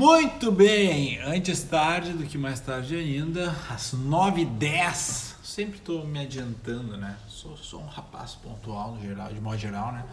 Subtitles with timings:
[0.00, 5.34] Muito bem, antes tarde do que mais tarde ainda, às 9h10.
[5.42, 7.18] Sempre estou me adiantando, né?
[7.28, 10.06] Sou, sou um rapaz pontual no geral, de modo geral, né?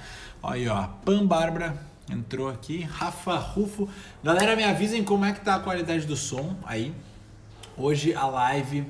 [0.43, 1.81] Aí, ó, Pan Bárbara
[2.11, 3.87] entrou aqui, Rafa Rufo.
[4.21, 6.93] Galera, me avisem como é que tá a qualidade do som aí.
[7.77, 8.85] Hoje a live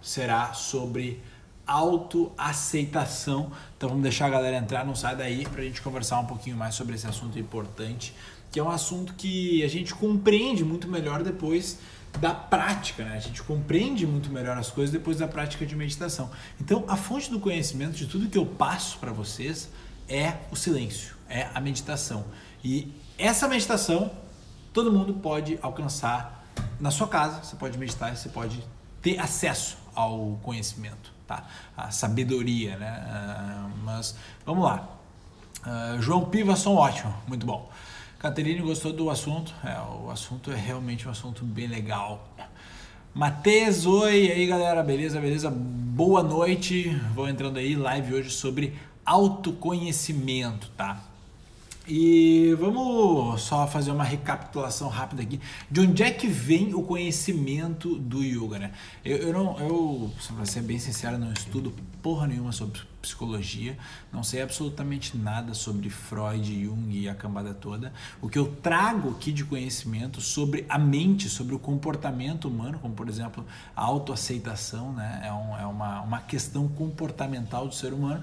[0.00, 1.22] será sobre
[1.66, 3.52] autoaceitação.
[3.76, 6.56] Então vamos deixar a galera entrar, não sai daí para a gente conversar um pouquinho
[6.56, 8.14] mais sobre esse assunto importante,
[8.50, 11.78] que é um assunto que a gente compreende muito melhor depois
[12.20, 13.16] da prática, né?
[13.16, 16.30] A gente compreende muito melhor as coisas depois da prática de meditação.
[16.60, 19.68] Então, a fonte do conhecimento de tudo que eu passo para vocês
[20.08, 22.24] é o silêncio, é a meditação.
[22.64, 24.10] E essa meditação
[24.72, 26.44] todo mundo pode alcançar
[26.80, 28.64] na sua casa, você pode meditar, você pode
[29.02, 31.44] ter acesso ao conhecimento tá?
[31.76, 32.76] a sabedoria.
[32.76, 33.06] Né?
[33.06, 34.88] Uh, mas vamos lá.
[35.60, 37.70] Uh, João Piva, som ótimo, muito bom.
[38.18, 42.28] Caterine gostou do assunto, é, o assunto é realmente um assunto bem legal.
[43.14, 45.48] Matheus, oi, e aí galera, beleza, beleza?
[45.48, 51.00] Boa noite, vou entrando aí, live hoje sobre autoconhecimento, tá?
[51.90, 57.98] E vamos só fazer uma recapitulação rápida aqui de onde é que vem o conhecimento
[57.98, 58.72] do yoga, né?
[59.02, 63.78] Eu, eu não, eu, para ser bem sincero, não estudo porra nenhuma sobre psicologia,
[64.12, 67.90] não sei absolutamente nada sobre Freud, Jung e a cambada toda.
[68.20, 72.92] O que eu trago aqui de conhecimento sobre a mente, sobre o comportamento humano, como
[72.92, 75.22] por exemplo a autoaceitação, né?
[75.24, 78.22] É, um, é uma, uma questão comportamental do ser humano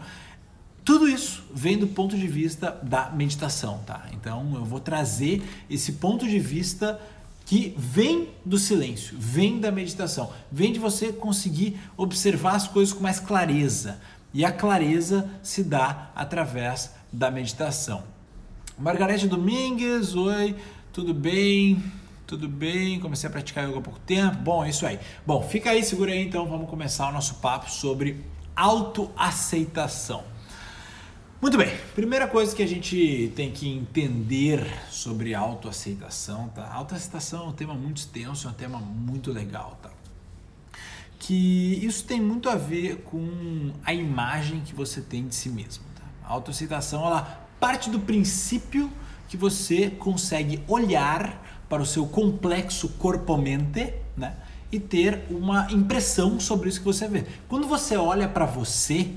[0.85, 4.05] tudo isso vem do ponto de vista da meditação, tá?
[4.13, 7.01] Então eu vou trazer esse ponto de vista
[7.43, 13.01] que vem do silêncio, vem da meditação, vem de você conseguir observar as coisas com
[13.01, 13.99] mais clareza.
[14.31, 18.03] E a clareza se dá através da meditação.
[18.77, 20.55] Margarete Domingues, oi,
[20.93, 21.81] tudo bem?
[22.27, 22.99] Tudo bem?
[22.99, 24.37] Comecei a praticar yoga há pouco tempo.
[24.37, 24.99] Bom, é isso aí.
[25.25, 28.23] Bom, fica aí, segura aí então, vamos começar o nosso papo sobre
[28.55, 30.34] autoaceitação.
[31.41, 36.71] Muito bem, primeira coisa que a gente tem que entender sobre autoaceitação, tá?
[36.73, 39.89] Autoaceitação é um tema muito extenso, é um tema muito legal, tá?
[41.19, 45.83] Que isso tem muito a ver com a imagem que você tem de si mesmo,
[45.93, 46.03] tá?
[46.23, 48.89] A autoaceitação, ela parte do princípio
[49.27, 54.37] que você consegue olhar para o seu complexo corpo-mente, né?
[54.71, 57.25] E ter uma impressão sobre isso que você vê.
[57.49, 59.11] Quando você olha para você,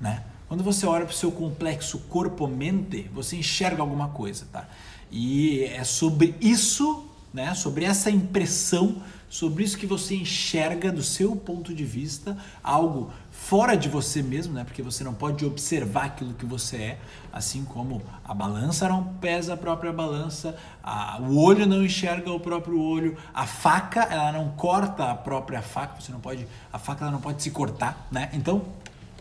[0.00, 0.24] né?
[0.48, 4.66] Quando você olha para o seu complexo corpo-mente, você enxerga alguma coisa, tá?
[5.10, 7.54] E é sobre isso, né?
[7.54, 13.76] Sobre essa impressão, sobre isso que você enxerga do seu ponto de vista, algo fora
[13.76, 14.64] de você mesmo, né?
[14.64, 16.98] Porque você não pode observar aquilo que você é,
[17.30, 22.40] assim como a balança não pesa a própria balança, a, o olho não enxerga o
[22.40, 27.04] próprio olho, a faca ela não corta a própria faca, você não pode, a faca
[27.04, 28.30] ela não pode se cortar, né?
[28.32, 28.64] Então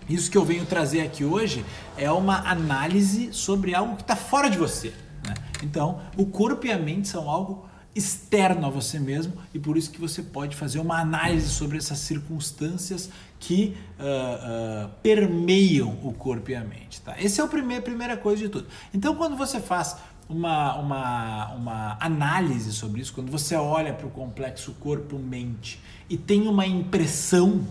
[0.10, 1.66] isso que eu venho trazer aqui hoje
[1.98, 4.94] é uma análise sobre algo que está fora de você.
[5.26, 5.34] Né?
[5.64, 9.90] Então, o corpo e a mente são algo externo a você mesmo e por isso
[9.90, 13.10] que você pode fazer uma análise sobre essas circunstâncias
[13.40, 17.02] que uh, uh, permeiam o corpo e a mente.
[17.02, 17.16] Tá?
[17.18, 18.68] Essa é a primeira, primeira coisa de tudo.
[18.94, 19.98] Então, quando você faz
[20.30, 26.48] uma, uma, uma análise sobre isso, quando você olha para o complexo corpo-mente e tem
[26.48, 27.66] uma impressão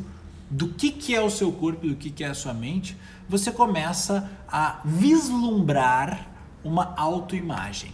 [0.50, 2.96] do que, que é o seu corpo e do que, que é a sua mente,
[3.28, 6.28] você começa a vislumbrar
[6.62, 7.92] uma autoimagem.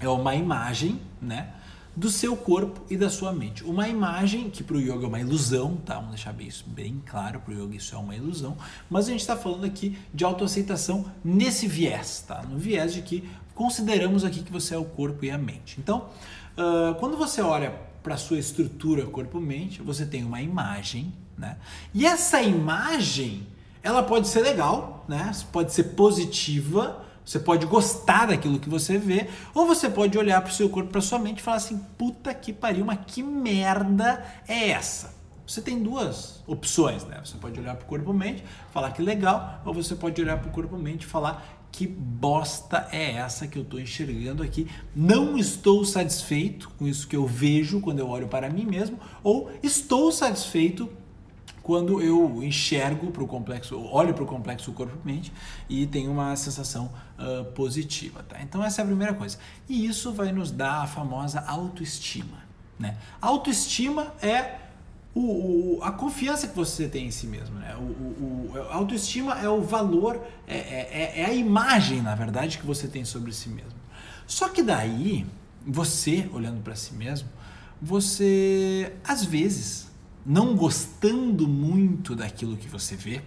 [0.00, 1.52] É uma imagem, né?
[1.94, 3.64] Do seu corpo e da sua mente.
[3.64, 5.94] Uma imagem que para o yoga é uma ilusão, tá?
[5.94, 8.56] Vamos deixar isso bem claro, para o yoga isso é uma ilusão,
[8.90, 12.42] mas a gente está falando aqui de autoaceitação nesse viés, tá?
[12.42, 15.76] No viés de que consideramos aqui que você é o corpo e a mente.
[15.78, 16.10] Então,
[16.58, 17.70] uh, quando você olha
[18.02, 21.56] para sua estrutura corpo-mente, você tem uma imagem né?
[21.92, 23.46] E essa imagem,
[23.82, 25.30] ela pode ser legal, né?
[25.52, 30.50] pode ser positiva, você pode gostar daquilo que você vê, ou você pode olhar para
[30.50, 34.24] o seu corpo, para sua mente e falar assim: puta que pariu, mas que merda
[34.46, 35.16] é essa?
[35.46, 37.20] Você tem duas opções, né?
[37.24, 40.52] Você pode olhar para o corpo-mente, falar que legal, ou você pode olhar para o
[40.52, 44.68] corpo-mente e falar que bosta é essa que eu estou enxergando aqui?
[44.94, 49.50] Não estou satisfeito com isso que eu vejo quando eu olho para mim mesmo, ou
[49.62, 50.88] estou satisfeito
[51.66, 55.32] quando eu enxergo para o complexo, olho para o complexo corpo-mente
[55.68, 58.22] e tenho uma sensação uh, positiva.
[58.22, 58.40] Tá?
[58.40, 59.36] Então essa é a primeira coisa.
[59.68, 62.38] E isso vai nos dar a famosa autoestima.
[62.78, 62.96] Né?
[63.20, 64.58] Autoestima é
[65.12, 67.58] o, o, a confiança que você tem em si mesmo.
[67.58, 67.74] Né?
[67.74, 72.58] O, o, o autoestima é o valor, é, é, é, é, a imagem, na verdade,
[72.58, 73.74] que você tem sobre si mesmo.
[74.24, 75.26] Só que daí
[75.66, 77.28] você olhando para si mesmo,
[77.82, 79.86] você às vezes,
[80.26, 83.22] não gostando muito daquilo que você vê,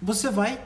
[0.00, 0.64] você vai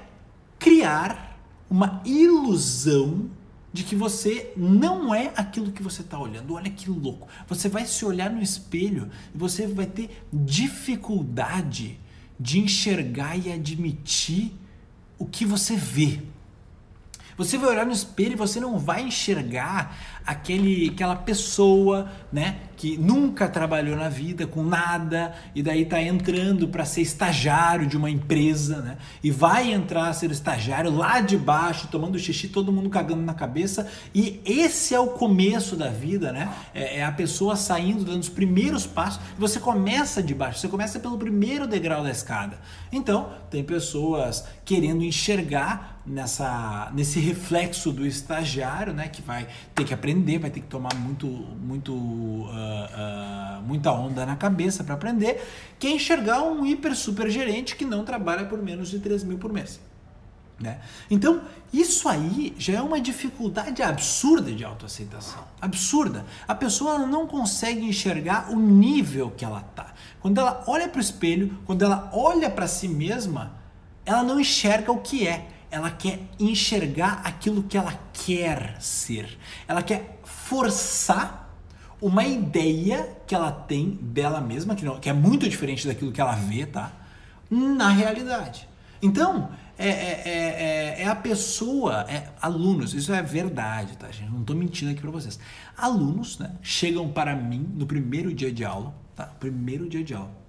[0.58, 1.36] criar
[1.68, 3.28] uma ilusão
[3.72, 6.54] de que você não é aquilo que você está olhando.
[6.54, 7.28] Olha que louco.
[7.46, 12.00] Você vai se olhar no espelho e você vai ter dificuldade
[12.38, 14.54] de enxergar e admitir
[15.18, 16.22] o que você vê.
[17.36, 19.96] Você vai olhar no espelho e você não vai enxergar
[20.26, 26.66] aquele, aquela pessoa, né, que nunca trabalhou na vida com nada e daí está entrando
[26.66, 31.36] para ser estagiário de uma empresa, né, e vai entrar a ser estagiário lá de
[31.36, 36.32] baixo, tomando xixi, todo mundo cagando na cabeça, e esse é o começo da vida,
[36.32, 36.52] né?
[36.74, 39.20] É, é a pessoa saindo, dando os primeiros passos.
[39.38, 42.58] Você começa de baixo, você começa pelo primeiro degrau da escada.
[42.90, 49.92] Então, tem pessoas querendo enxergar nessa nesse reflexo do estagiário, né, que vai ter que
[49.92, 55.44] aprender vai ter que tomar muito, muito, uh, uh, muita onda na cabeça para aprender,
[55.78, 59.38] que é enxergar um hiper super gerente que não trabalha por menos de 3 mil
[59.38, 59.80] por mês.
[60.58, 60.78] Né?
[61.10, 65.44] Então, isso aí já é uma dificuldade absurda de autoaceitação.
[65.60, 66.24] Absurda.
[66.48, 69.92] A pessoa não consegue enxergar o nível que ela tá.
[70.20, 73.52] Quando ela olha para o espelho, quando ela olha para si mesma,
[74.06, 79.38] ela não enxerga o que é ela quer enxergar aquilo que ela quer ser.
[79.66, 81.54] Ela quer forçar
[82.00, 86.20] uma ideia que ela tem dela mesma, que, não, que é muito diferente daquilo que
[86.20, 86.92] ela vê, tá?
[87.50, 88.68] Na realidade.
[89.00, 94.30] Então, é, é, é, é, a pessoa, é, alunos, isso é verdade, tá, gente?
[94.30, 95.38] Não estou mentindo aqui para vocês.
[95.76, 99.26] Alunos, né, chegam para mim no primeiro dia de aula, tá?
[99.26, 100.45] Primeiro dia de aula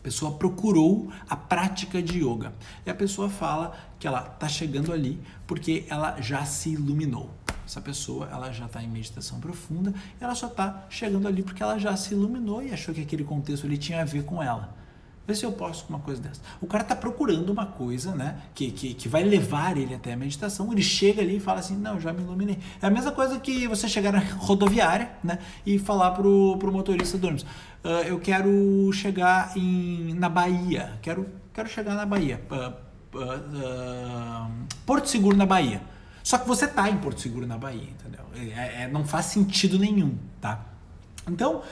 [0.00, 2.54] a pessoa procurou a prática de yoga.
[2.86, 7.30] E a pessoa fala que ela está chegando ali porque ela já se iluminou.
[7.66, 11.78] Essa pessoa ela já está em meditação profunda, ela só está chegando ali porque ela
[11.78, 14.74] já se iluminou e achou que aquele contexto ali tinha a ver com ela.
[15.26, 16.40] Vê se eu posso com uma coisa dessa.
[16.60, 18.42] O cara está procurando uma coisa, né?
[18.54, 20.72] Que, que, que vai levar ele até a meditação.
[20.72, 22.58] Ele chega ali e fala assim: Não, já me iluminei.
[22.80, 25.38] É a mesma coisa que você chegar na rodoviária, né?
[25.64, 27.44] E falar pro, pro motorista do ônibus:
[27.84, 30.98] uh, Eu quero chegar em, na Bahia.
[31.02, 32.40] Quero, quero chegar na Bahia.
[32.50, 34.50] Uh, uh,
[34.86, 35.82] Porto Seguro na Bahia.
[36.24, 38.24] Só que você tá em Porto Seguro na Bahia, entendeu?
[38.34, 40.60] É, é, não faz sentido nenhum, tá?
[41.28, 41.62] Então.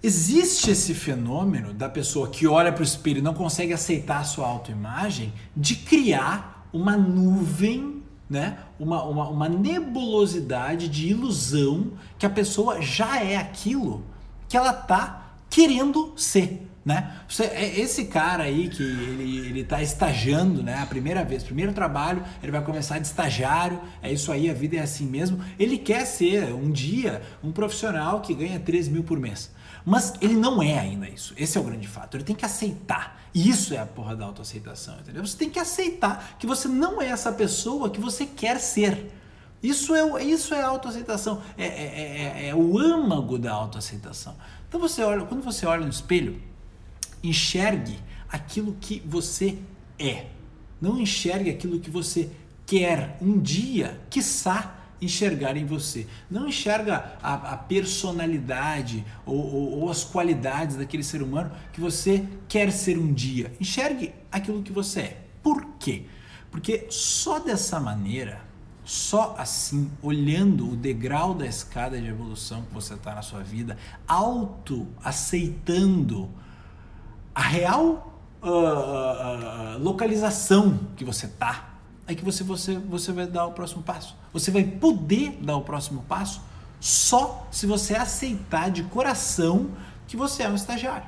[0.00, 4.24] Existe esse fenômeno da pessoa que olha para o espelho e não consegue aceitar a
[4.24, 8.00] sua autoimagem de criar uma nuvem,
[8.30, 8.58] né?
[8.78, 14.04] uma, uma, uma nebulosidade de ilusão que a pessoa já é aquilo
[14.48, 16.64] que ela tá querendo ser.
[16.84, 17.12] Né?
[17.52, 20.78] É esse cara aí que ele, ele tá estagiando, né?
[20.80, 24.76] A primeira vez, primeiro trabalho, ele vai começar de estagiário, é isso aí, a vida
[24.76, 25.38] é assim mesmo.
[25.58, 29.50] Ele quer ser um dia um profissional que ganha 3 mil por mês.
[29.84, 31.34] Mas ele não é ainda isso.
[31.36, 32.16] Esse é o grande fato.
[32.16, 33.20] Ele tem que aceitar.
[33.34, 35.24] E isso é a porra da autoaceitação, entendeu?
[35.26, 39.12] Você tem que aceitar que você não é essa pessoa que você quer ser.
[39.62, 41.42] Isso é, isso é autoaceitação.
[41.56, 44.36] É, é, é, é, é o âmago da autoaceitação.
[44.68, 46.40] Então você olha, quando você olha no espelho,
[47.22, 47.98] enxergue
[48.28, 49.58] aquilo que você
[49.98, 50.26] é.
[50.80, 52.30] Não enxergue aquilo que você
[52.66, 56.06] quer um dia, quiçá, enxergar em você.
[56.30, 62.24] Não enxerga a, a personalidade ou, ou, ou, as qualidades daquele ser humano que você
[62.48, 63.52] quer ser um dia.
[63.60, 65.24] Enxergue aquilo que você é.
[65.42, 66.04] Por quê?
[66.50, 68.40] Porque só dessa maneira,
[68.84, 73.76] só assim, olhando o degrau da escada de evolução que você está na sua vida,
[74.06, 76.28] auto aceitando
[77.34, 81.67] a real uh, localização que você está
[82.08, 84.16] é que você, você, você vai dar o próximo passo.
[84.32, 86.40] Você vai poder dar o próximo passo
[86.80, 89.70] só se você aceitar de coração
[90.06, 91.06] que você é um estagiário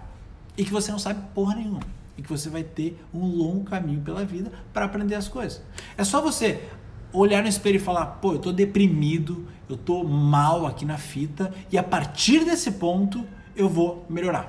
[0.58, 1.80] e que você não sabe porra nenhuma
[2.18, 5.62] e que você vai ter um longo caminho pela vida para aprender as coisas.
[5.96, 6.68] É só você
[7.14, 11.50] olhar no espelho e falar: pô, eu tô deprimido, eu tô mal aqui na fita
[11.72, 13.26] e a partir desse ponto
[13.56, 14.46] eu vou melhorar.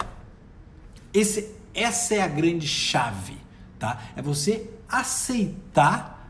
[1.13, 3.38] Esse, essa é a grande chave,
[3.79, 4.01] tá?
[4.17, 6.21] É você aceitar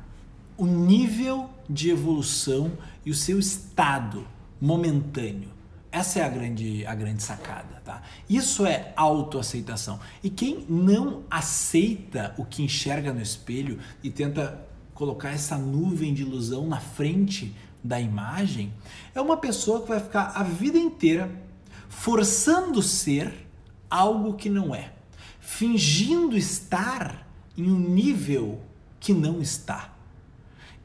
[0.62, 4.28] o nível de evolução e o seu estado
[4.62, 5.50] momentâneo.
[5.92, 8.04] Essa é a grande, a grande sacada, tá?
[8.30, 10.00] Isso é autoaceitação.
[10.22, 14.64] E quem não aceita o que enxerga no espelho e tenta
[14.94, 18.72] colocar essa nuvem de ilusão na frente da imagem,
[19.16, 21.42] é uma pessoa que vai ficar a vida inteira
[21.90, 23.48] forçando ser
[23.90, 24.94] algo que não é,
[25.40, 27.28] fingindo estar
[27.58, 28.62] em um nível
[29.00, 29.91] que não está.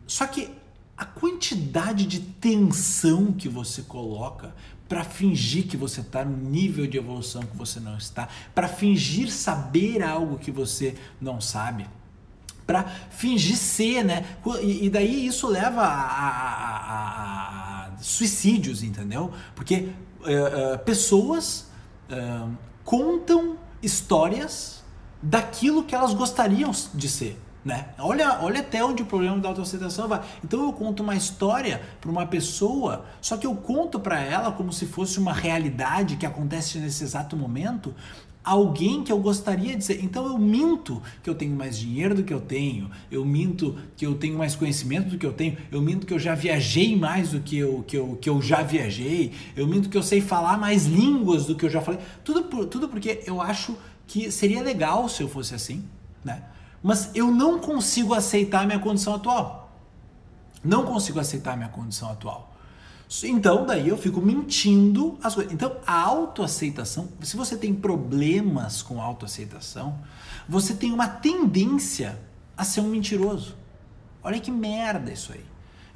[0.07, 0.51] Só que
[0.97, 4.55] a quantidade de tensão que você coloca
[4.89, 9.31] para fingir que você está no nível de evolução que você não está, para fingir
[9.31, 11.87] saber algo que você não sabe,
[12.67, 14.25] para fingir ser, né?
[14.63, 19.33] E, daí isso leva a, a, a, a suicídios, entendeu?
[19.55, 19.89] Porque
[20.21, 21.71] uh, uh, pessoas
[22.11, 22.51] uh,
[22.85, 24.85] contam histórias
[25.23, 27.41] daquilo que elas gostariam de ser.
[27.67, 27.89] Né?
[27.99, 30.23] Olha, olha até onde o problema da autoaceitação vai.
[30.45, 34.73] Então eu conto uma história para uma pessoa, só que eu conto para ela como
[34.73, 37.93] se fosse uma realidade que acontece nesse exato momento,
[38.45, 40.05] alguém que eu gostaria de ser.
[40.05, 44.07] Então eu minto que eu tenho mais dinheiro do que eu tenho, eu minto que
[44.07, 47.33] eu tenho mais conhecimento do que eu tenho, eu minto que eu já viajei mais
[47.33, 50.57] do que eu, que eu, que eu já viajei, eu minto que eu sei falar
[50.57, 51.99] mais línguas do que eu já falei.
[52.23, 55.85] Tudo, por, tudo porque eu acho que seria legal se eu fosse assim,
[56.25, 56.45] né?
[56.87, 59.77] Mas eu não consigo aceitar a minha condição atual.
[60.63, 62.55] Não consigo aceitar a minha condição atual.
[63.25, 65.53] Então, daí eu fico mentindo as coisas.
[65.53, 69.99] Então, a autoaceitação, se você tem problemas com autoaceitação,
[70.49, 72.21] você tem uma tendência
[72.57, 73.57] a ser um mentiroso.
[74.23, 75.45] Olha que merda isso aí.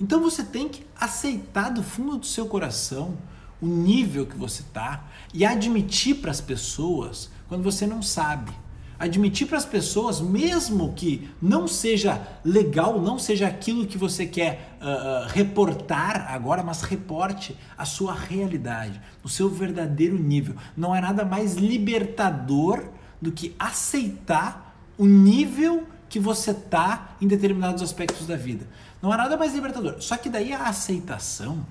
[0.01, 3.17] Então, você tem que aceitar do fundo do seu coração
[3.63, 8.53] o nível que você tá e admitir para as pessoas quando você não sabe
[9.01, 14.77] admitir para as pessoas, mesmo que não seja legal, não seja aquilo que você quer
[14.79, 20.55] uh, reportar agora, mas reporte a sua realidade, o seu verdadeiro nível.
[20.77, 22.85] Não é nada mais libertador
[23.21, 28.67] do que aceitar o nível que você tá em determinados aspectos da vida.
[29.01, 29.97] Não há nada mais libertador.
[30.01, 31.65] Só que daí a aceitação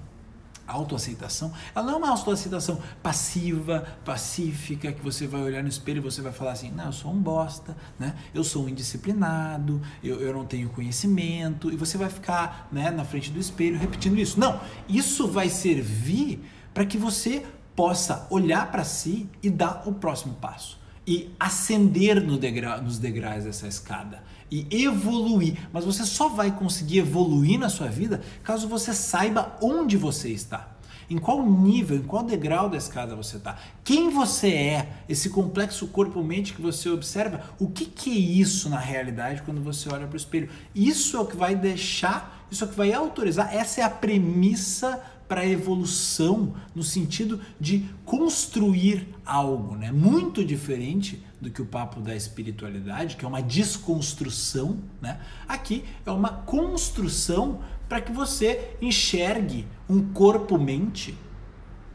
[0.71, 6.01] autoaceitação, ela não é uma autoaceitação passiva, pacífica, que você vai olhar no espelho e
[6.01, 8.15] você vai falar assim, não, eu sou um bosta, né?
[8.33, 13.03] eu sou um indisciplinado, eu, eu não tenho conhecimento, e você vai ficar né, na
[13.03, 14.39] frente do espelho repetindo isso.
[14.39, 16.41] Não, isso vai servir
[16.73, 17.45] para que você
[17.75, 23.45] possa olhar para si e dar o próximo passo e ascender no degra nos degraus
[23.45, 25.57] dessa escada e evoluir.
[25.71, 30.75] Mas você só vai conseguir evoluir na sua vida caso você saiba onde você está.
[31.09, 33.57] Em qual nível, em qual degrau da escada você está?
[33.83, 34.89] Quem você é?
[35.09, 39.91] Esse complexo corpo-mente que você observa, o que, que é isso na realidade quando você
[39.91, 40.49] olha para o espelho?
[40.75, 43.89] Isso é o que vai deixar, isso é o que vai autorizar, essa é a
[43.89, 49.91] premissa para a evolução no sentido de construir algo, né?
[49.91, 55.21] Muito diferente do que o papo da espiritualidade, que é uma desconstrução, né?
[55.47, 61.15] Aqui é uma construção para que você enxergue um corpo-mente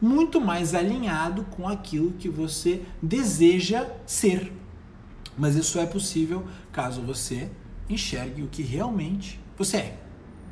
[0.01, 4.53] muito mais alinhado com aquilo que você deseja ser.
[5.37, 7.51] Mas isso é possível caso você
[7.91, 9.99] enxergue o que realmente você é.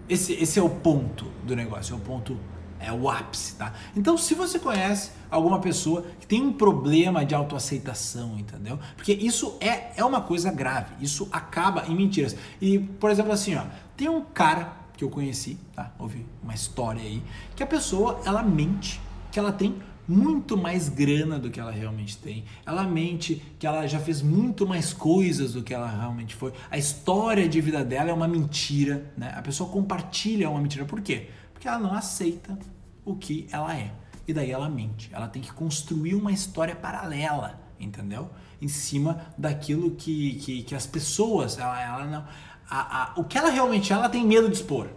[0.09, 2.37] Esse, esse é o ponto do negócio, é o ponto
[2.83, 3.73] é o ápice, tá?
[3.97, 8.79] Então, se você conhece alguma pessoa que tem um problema de autoaceitação, entendeu?
[8.97, 12.37] Porque isso é, é uma coisa grave, isso acaba em mentiras.
[12.61, 13.65] E, por exemplo, assim, ó,
[13.97, 15.93] tem um cara que eu conheci, tá?
[15.99, 17.23] Ouvi uma história aí,
[17.57, 19.75] que a pessoa, ela mente que ela tem
[20.07, 22.45] muito mais grana do que ela realmente tem.
[22.67, 26.53] Ela mente que ela já fez muito mais coisas do que ela realmente foi.
[26.71, 29.33] A história de vida dela é uma mentira, né?
[29.35, 30.85] A pessoa compartilha uma mentira.
[30.85, 31.29] Por quê?
[31.63, 32.59] Porque ela não aceita
[33.05, 33.93] o que ela é.
[34.27, 35.09] E daí ela mente.
[35.13, 38.29] Ela tem que construir uma história paralela, entendeu?
[38.61, 42.27] Em cima daquilo que, que, que as pessoas, ela, ela não.
[42.69, 44.89] A, a, o que ela realmente é, ela tem medo de expor.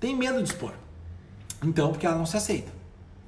[0.00, 0.74] Tem medo de expor.
[1.62, 2.72] Então, porque ela não se aceita.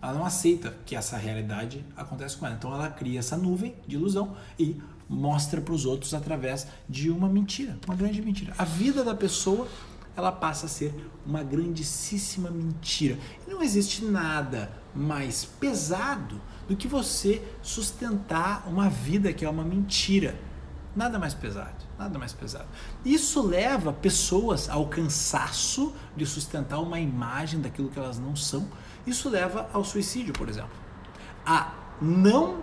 [0.03, 2.57] Ela não aceita que essa realidade acontece com ela.
[2.57, 7.29] Então, ela cria essa nuvem de ilusão e mostra para os outros através de uma
[7.29, 8.53] mentira, uma grande mentira.
[8.59, 9.69] A vida da pessoa
[10.17, 10.95] ela passa a ser
[11.27, 13.19] uma grandíssima mentira.
[13.47, 19.63] E não existe nada mais pesado do que você sustentar uma vida que é uma
[19.63, 20.41] mentira.
[20.97, 22.67] Nada mais pesado, nada mais pesado.
[23.05, 28.67] Isso leva pessoas ao cansaço de sustentar uma imagem daquilo que elas não são.
[29.07, 30.71] Isso leva ao suicídio, por exemplo.
[31.45, 32.63] A não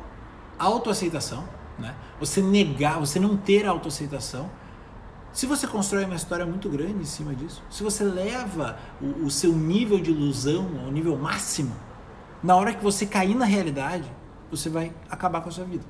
[0.57, 1.95] autoaceitação, né?
[2.19, 4.49] Você negar, você não ter autoaceitação
[5.33, 9.31] se você constrói uma história muito grande em cima disso, se você leva o, o
[9.31, 11.75] seu nível de ilusão ao nível máximo,
[12.43, 14.09] na hora que você cair na realidade,
[14.51, 15.83] você vai acabar com a sua vida.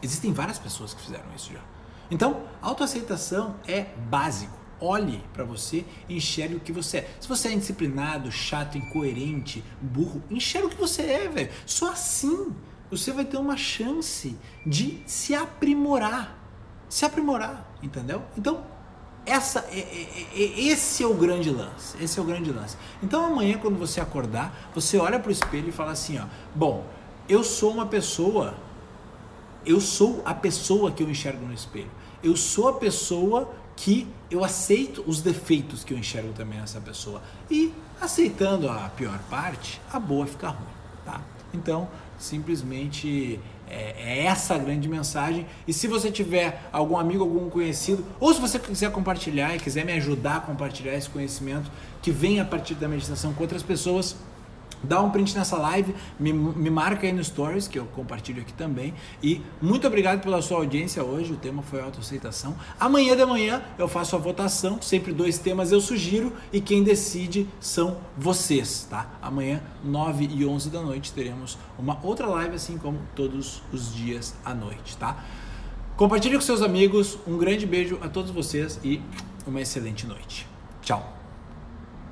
[0.00, 1.60] Existem várias pessoas que fizeram isso já.
[2.10, 4.56] Então, autoaceitação é básico.
[4.80, 7.16] Olhe para você enxergue o que você é.
[7.20, 11.50] Se você é indisciplinado, chato, incoerente, burro, enxergue o que você é, velho.
[11.64, 12.54] Só assim
[12.90, 16.45] você vai ter uma chance de se aprimorar.
[16.88, 18.22] Se aprimorar entendeu?
[18.36, 18.62] Então,
[19.24, 21.96] essa, é, é, é, esse é o grande lance.
[22.02, 22.76] Esse é o grande lance.
[23.02, 26.86] Então amanhã, quando você acordar, você olha para o espelho e fala assim: ó, bom,
[27.28, 28.54] eu sou uma pessoa,
[29.64, 31.90] eu sou a pessoa que eu enxergo no espelho.
[32.22, 37.20] Eu sou a pessoa que eu aceito os defeitos que eu enxergo também nessa pessoa.
[37.50, 40.68] E aceitando a pior parte, a boa fica ruim,
[41.04, 41.20] tá?
[41.52, 41.88] Então,
[42.18, 45.46] simplesmente é, essa a grande mensagem.
[45.66, 49.84] E se você tiver algum amigo, algum conhecido, ou se você quiser compartilhar e quiser
[49.84, 51.70] me ajudar a compartilhar esse conhecimento
[52.02, 54.16] que vem a partir da meditação com outras pessoas,
[54.82, 58.52] Dá um print nessa live, me, me marca aí no Stories, que eu compartilho aqui
[58.52, 58.94] também.
[59.22, 61.32] E muito obrigado pela sua audiência hoje.
[61.32, 62.56] O tema foi autoaceitação.
[62.78, 64.80] Amanhã de manhã eu faço a votação.
[64.80, 66.32] Sempre dois temas eu sugiro.
[66.52, 69.10] E quem decide são vocês, tá?
[69.20, 74.34] Amanhã, 9 e 11 da noite, teremos uma outra live, assim como todos os dias
[74.44, 75.24] à noite, tá?
[75.96, 77.18] Compartilhe com seus amigos.
[77.26, 79.00] Um grande beijo a todos vocês e
[79.46, 80.46] uma excelente noite.
[80.82, 81.15] Tchau!